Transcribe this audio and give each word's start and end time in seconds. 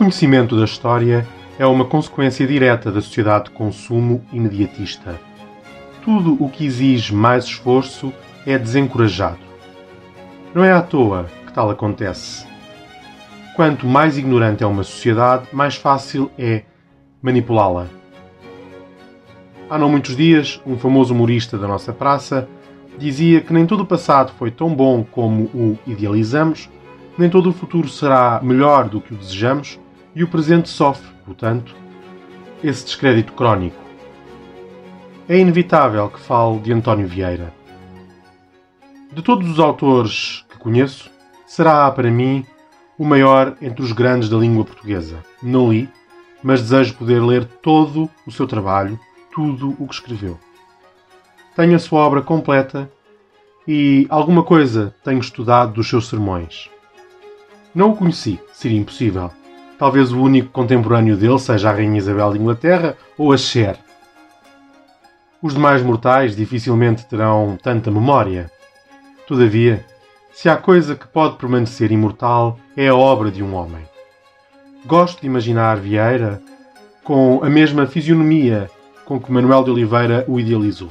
desconhecimento 0.00 0.56
da 0.56 0.64
história 0.64 1.28
é 1.58 1.66
uma 1.66 1.84
consequência 1.84 2.46
direta 2.46 2.90
da 2.90 3.02
sociedade 3.02 3.44
de 3.44 3.50
consumo 3.50 4.24
imediatista. 4.32 5.20
Tudo 6.02 6.42
o 6.42 6.48
que 6.48 6.64
exige 6.64 7.14
mais 7.14 7.44
esforço 7.44 8.10
é 8.46 8.56
desencorajado. 8.56 9.36
Não 10.54 10.64
é 10.64 10.72
à 10.72 10.80
toa 10.80 11.26
que 11.46 11.52
tal 11.52 11.68
acontece. 11.68 12.46
Quanto 13.54 13.86
mais 13.86 14.16
ignorante 14.16 14.64
é 14.64 14.66
uma 14.66 14.84
sociedade, 14.84 15.48
mais 15.52 15.76
fácil 15.76 16.30
é 16.38 16.62
manipulá-la. 17.20 17.86
Há 19.68 19.76
não 19.76 19.90
muitos 19.90 20.16
dias, 20.16 20.62
um 20.64 20.78
famoso 20.78 21.12
humorista 21.12 21.58
da 21.58 21.68
nossa 21.68 21.92
praça 21.92 22.48
dizia 22.96 23.42
que 23.42 23.52
nem 23.52 23.66
todo 23.66 23.82
o 23.82 23.86
passado 23.86 24.32
foi 24.38 24.50
tão 24.50 24.74
bom 24.74 25.04
como 25.04 25.42
o 25.54 25.78
idealizamos, 25.86 26.70
nem 27.18 27.28
todo 27.28 27.50
o 27.50 27.52
futuro 27.52 27.86
será 27.86 28.40
melhor 28.42 28.88
do 28.88 28.98
que 28.98 29.12
o 29.12 29.16
desejamos 29.16 29.78
e 30.14 30.24
o 30.24 30.28
presente 30.28 30.68
sofre, 30.68 31.08
portanto, 31.24 31.74
esse 32.62 32.84
descrédito 32.84 33.32
crónico. 33.32 33.76
É 35.28 35.38
inevitável 35.38 36.08
que 36.08 36.20
fale 36.20 36.58
de 36.60 36.72
António 36.72 37.06
Vieira. 37.06 37.52
De 39.12 39.22
todos 39.22 39.48
os 39.48 39.58
autores 39.58 40.44
que 40.50 40.58
conheço, 40.58 41.10
será 41.46 41.90
para 41.90 42.10
mim 42.10 42.44
o 42.98 43.04
maior 43.04 43.56
entre 43.62 43.82
os 43.82 43.92
grandes 43.92 44.28
da 44.28 44.36
língua 44.36 44.64
portuguesa. 44.64 45.24
Não 45.42 45.72
li, 45.72 45.88
mas 46.42 46.60
desejo 46.60 46.94
poder 46.94 47.22
ler 47.22 47.44
todo 47.44 48.10
o 48.26 48.30
seu 48.30 48.46
trabalho 48.46 48.98
tudo 49.32 49.76
o 49.78 49.86
que 49.86 49.94
escreveu. 49.94 50.38
Tenho 51.54 51.76
a 51.76 51.78
sua 51.78 52.00
obra 52.00 52.22
completa 52.22 52.90
e 53.66 54.06
alguma 54.10 54.42
coisa 54.42 54.94
tenho 55.04 55.20
estudado 55.20 55.74
dos 55.74 55.88
seus 55.88 56.08
sermões. 56.08 56.68
Não 57.74 57.90
o 57.90 57.96
conheci, 57.96 58.40
seria 58.52 58.78
impossível. 58.78 59.30
Talvez 59.80 60.12
o 60.12 60.20
único 60.20 60.50
contemporâneo 60.50 61.16
dele 61.16 61.38
seja 61.38 61.70
a 61.70 61.72
Rainha 61.72 61.96
Isabel 61.96 62.34
de 62.34 62.38
Inglaterra 62.38 62.98
ou 63.16 63.32
a 63.32 63.38
Cher. 63.38 63.78
Os 65.40 65.54
demais 65.54 65.82
mortais 65.82 66.36
dificilmente 66.36 67.06
terão 67.06 67.56
tanta 67.62 67.90
memória. 67.90 68.50
Todavia, 69.26 69.82
se 70.34 70.50
há 70.50 70.56
coisa 70.58 70.94
que 70.94 71.08
pode 71.08 71.38
permanecer 71.38 71.90
imortal, 71.90 72.60
é 72.76 72.88
a 72.88 72.94
obra 72.94 73.30
de 73.30 73.42
um 73.42 73.54
homem. 73.54 73.80
Gosto 74.84 75.22
de 75.22 75.26
imaginar 75.26 75.78
Vieira 75.78 76.42
com 77.02 77.42
a 77.42 77.48
mesma 77.48 77.86
fisionomia 77.86 78.68
com 79.06 79.18
que 79.18 79.32
Manuel 79.32 79.64
de 79.64 79.70
Oliveira 79.70 80.26
o 80.28 80.38
idealizou. 80.38 80.90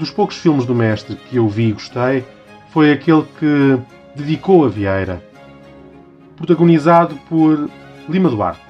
Dos 0.00 0.10
poucos 0.10 0.36
filmes 0.36 0.66
do 0.66 0.74
mestre 0.74 1.14
que 1.14 1.36
eu 1.36 1.48
vi 1.48 1.68
e 1.68 1.72
gostei, 1.72 2.24
foi 2.70 2.90
aquele 2.90 3.22
que 3.38 3.78
dedicou 4.16 4.64
a 4.64 4.68
Vieira, 4.68 5.22
protagonizado 6.36 7.14
por 7.28 7.70
Lima 8.06 8.28
Duarte. 8.28 8.60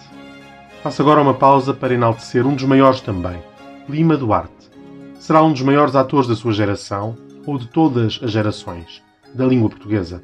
Faço 0.80 1.02
agora 1.02 1.20
uma 1.20 1.34
pausa 1.34 1.74
para 1.74 1.92
enaltecer 1.92 2.46
um 2.46 2.54
dos 2.54 2.62
maiores 2.62 3.00
também, 3.00 3.42
Lima 3.88 4.16
Duarte. 4.16 4.70
Será 5.18 5.42
um 5.42 5.50
dos 5.50 5.62
maiores 5.62 5.96
atores 5.96 6.28
da 6.28 6.36
sua 6.36 6.52
geração, 6.52 7.16
ou 7.44 7.58
de 7.58 7.66
todas 7.66 8.20
as 8.22 8.30
gerações, 8.30 9.02
da 9.34 9.44
língua 9.44 9.68
portuguesa. 9.68 10.22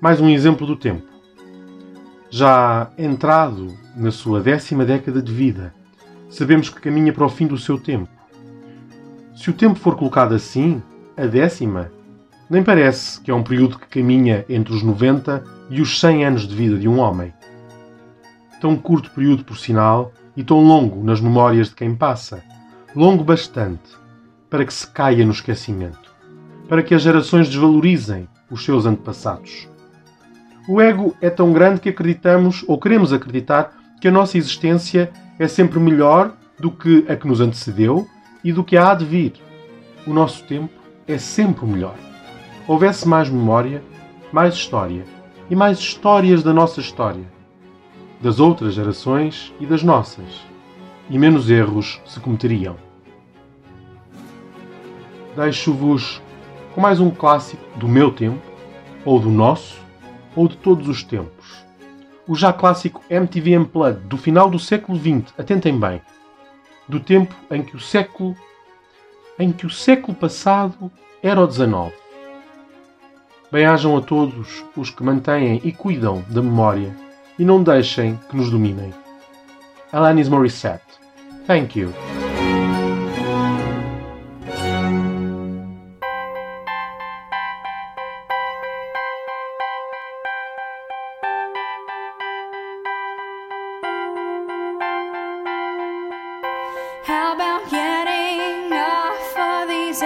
Mais 0.00 0.20
um 0.20 0.28
exemplo 0.28 0.66
do 0.66 0.74
tempo. 0.74 1.06
Já 2.28 2.90
entrado 2.98 3.68
na 3.96 4.10
sua 4.10 4.40
décima 4.40 4.84
década 4.84 5.22
de 5.22 5.32
vida, 5.32 5.72
sabemos 6.28 6.68
que 6.70 6.80
caminha 6.80 7.12
para 7.12 7.24
o 7.24 7.28
fim 7.28 7.46
do 7.46 7.56
seu 7.56 7.78
tempo. 7.78 8.10
Se 9.36 9.48
o 9.48 9.52
tempo 9.52 9.78
for 9.78 9.94
colocado 9.94 10.34
assim, 10.34 10.82
a 11.16 11.26
décima, 11.26 11.92
nem 12.50 12.64
parece 12.64 13.20
que 13.20 13.30
é 13.30 13.34
um 13.34 13.44
período 13.44 13.78
que 13.78 13.86
caminha 13.86 14.44
entre 14.48 14.74
os 14.74 14.82
90 14.82 15.44
e 15.70 15.80
os 15.80 16.00
100 16.00 16.24
anos 16.24 16.48
de 16.48 16.56
vida 16.56 16.76
de 16.76 16.88
um 16.88 16.98
homem. 16.98 17.32
Tão 18.62 18.76
curto 18.76 19.10
período, 19.10 19.42
por 19.42 19.58
sinal, 19.58 20.12
e 20.36 20.44
tão 20.44 20.62
longo 20.62 21.02
nas 21.02 21.20
memórias 21.20 21.70
de 21.70 21.74
quem 21.74 21.96
passa. 21.96 22.44
Longo 22.94 23.24
bastante 23.24 23.90
para 24.48 24.64
que 24.64 24.72
se 24.72 24.86
caia 24.86 25.26
no 25.26 25.32
esquecimento, 25.32 26.14
para 26.68 26.80
que 26.80 26.94
as 26.94 27.02
gerações 27.02 27.48
desvalorizem 27.48 28.28
os 28.48 28.64
seus 28.64 28.86
antepassados. 28.86 29.68
O 30.68 30.80
ego 30.80 31.12
é 31.20 31.28
tão 31.28 31.52
grande 31.52 31.80
que 31.80 31.88
acreditamos, 31.88 32.64
ou 32.68 32.78
queremos 32.78 33.12
acreditar, 33.12 33.72
que 34.00 34.06
a 34.06 34.12
nossa 34.12 34.38
existência 34.38 35.10
é 35.40 35.48
sempre 35.48 35.80
melhor 35.80 36.32
do 36.56 36.70
que 36.70 37.04
a 37.08 37.16
que 37.16 37.26
nos 37.26 37.40
antecedeu 37.40 38.06
e 38.44 38.52
do 38.52 38.62
que 38.62 38.76
há 38.76 38.94
de 38.94 39.04
vir. 39.04 39.32
O 40.06 40.14
nosso 40.14 40.44
tempo 40.44 40.72
é 41.08 41.18
sempre 41.18 41.64
o 41.64 41.68
melhor. 41.68 41.96
Houvesse 42.68 43.08
mais 43.08 43.28
memória, 43.28 43.82
mais 44.32 44.54
história 44.54 45.04
e 45.50 45.56
mais 45.56 45.80
histórias 45.80 46.44
da 46.44 46.52
nossa 46.52 46.78
história, 46.78 47.24
das 48.22 48.40
outras 48.40 48.74
gerações 48.74 49.52
e 49.60 49.66
das 49.66 49.82
nossas, 49.82 50.46
e 51.10 51.18
menos 51.18 51.50
erros 51.50 52.00
se 52.06 52.18
cometeriam. 52.20 52.76
Deixo-vos 55.36 56.22
com 56.74 56.80
mais 56.80 57.00
um 57.00 57.10
clássico 57.10 57.62
do 57.78 57.88
meu 57.88 58.10
tempo, 58.10 58.40
ou 59.04 59.18
do 59.18 59.28
nosso, 59.28 59.78
ou 60.34 60.48
de 60.48 60.56
todos 60.56 60.88
os 60.88 61.02
tempos 61.02 61.62
o 62.26 62.34
já 62.34 62.52
clássico 62.52 63.02
MTV 63.10 63.58
Unplugged 63.58 64.06
do 64.06 64.16
final 64.16 64.48
do 64.48 64.58
século 64.58 64.98
XX, 64.98 65.34
atentem 65.38 65.78
bem, 65.78 66.00
do 66.88 67.00
tempo 67.00 67.34
em 67.50 67.62
que 67.62 67.76
o 67.76 67.80
século 67.80 68.36
em 69.38 69.50
que 69.50 69.66
o 69.66 69.70
século 69.70 70.14
passado 70.16 70.90
era 71.22 71.40
o 71.40 71.50
XIX. 71.50 71.92
Bem-ajam 73.50 73.96
a 73.96 74.00
todos 74.00 74.64
os 74.76 74.90
que 74.90 75.02
mantêm 75.02 75.60
e 75.64 75.72
cuidam 75.72 76.24
da 76.28 76.40
memória 76.40 76.94
e 77.38 77.44
não 77.44 77.62
deixem 77.62 78.18
que 78.28 78.36
nos 78.36 78.50
dominem. 78.50 78.92
Alanis 79.92 80.28
Morissette. 80.28 80.84
Thank 81.46 81.78
you. 81.78 81.92
How 97.04 97.34
about 97.34 97.68
getting 97.70 98.72
off 98.72 99.36
of 99.36 99.68
these? 99.68 100.02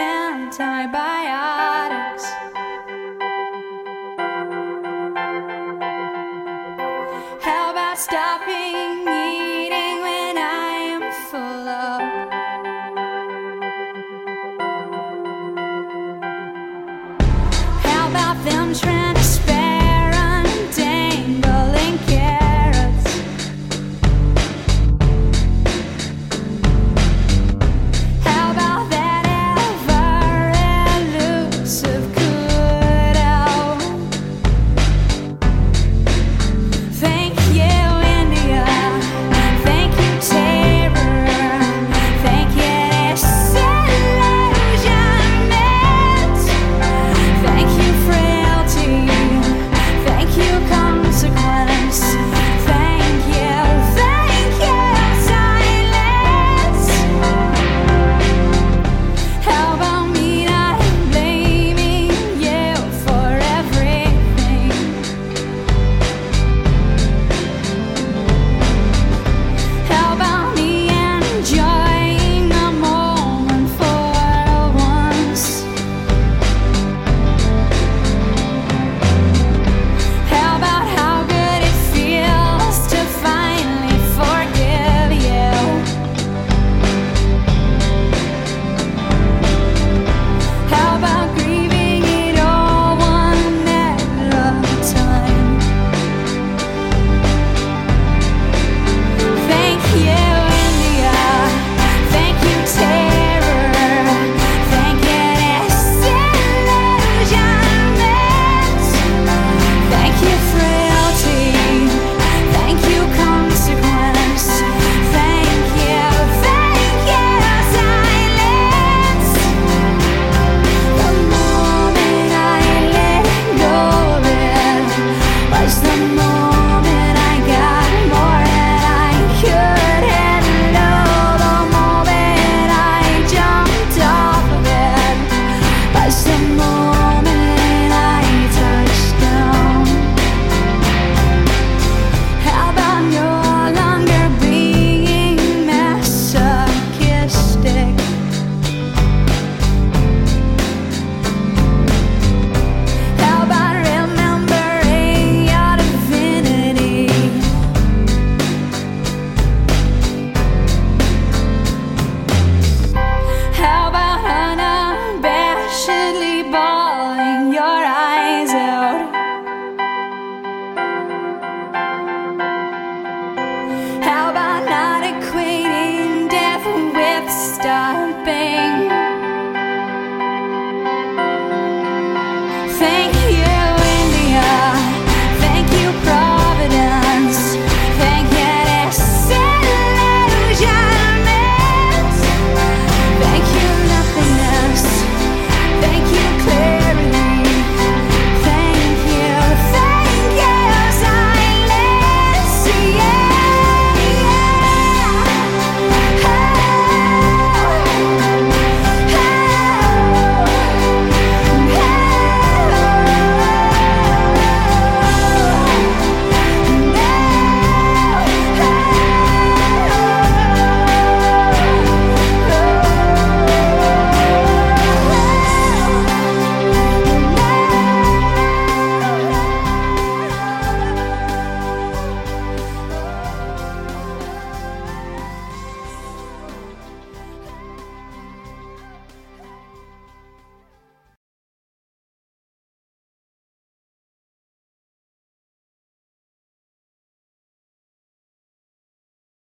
trying 18.78 19.05